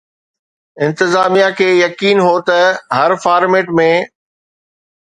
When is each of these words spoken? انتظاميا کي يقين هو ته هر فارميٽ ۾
انتظاميا 0.85 1.49
کي 1.59 1.67
يقين 1.81 2.17
هو 2.27 2.33
ته 2.49 2.59
هر 2.99 3.11
فارميٽ 3.27 3.73
۾ 3.85 3.89